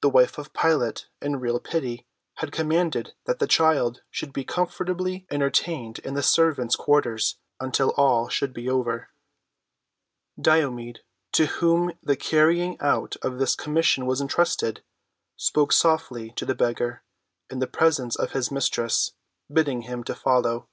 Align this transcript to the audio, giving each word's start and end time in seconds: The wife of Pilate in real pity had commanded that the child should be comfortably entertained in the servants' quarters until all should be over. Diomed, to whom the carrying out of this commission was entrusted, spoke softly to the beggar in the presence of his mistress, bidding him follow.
The 0.00 0.08
wife 0.10 0.36
of 0.36 0.52
Pilate 0.52 1.06
in 1.22 1.36
real 1.38 1.60
pity 1.60 2.08
had 2.38 2.50
commanded 2.50 3.14
that 3.26 3.38
the 3.38 3.46
child 3.46 4.02
should 4.10 4.32
be 4.32 4.42
comfortably 4.42 5.28
entertained 5.30 6.00
in 6.00 6.14
the 6.14 6.24
servants' 6.24 6.74
quarters 6.74 7.38
until 7.60 7.90
all 7.92 8.28
should 8.28 8.52
be 8.52 8.68
over. 8.68 9.10
Diomed, 10.36 11.02
to 11.34 11.46
whom 11.46 11.92
the 12.02 12.16
carrying 12.16 12.80
out 12.80 13.14
of 13.22 13.38
this 13.38 13.54
commission 13.54 14.06
was 14.06 14.20
entrusted, 14.20 14.82
spoke 15.36 15.72
softly 15.72 16.32
to 16.32 16.44
the 16.44 16.56
beggar 16.56 17.04
in 17.48 17.60
the 17.60 17.68
presence 17.68 18.16
of 18.16 18.32
his 18.32 18.50
mistress, 18.50 19.12
bidding 19.48 19.82
him 19.82 20.02
follow. 20.02 20.66